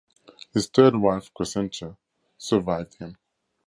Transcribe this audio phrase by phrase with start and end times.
[0.51, 1.95] His third wife, Cresentia,
[2.35, 3.17] survived him.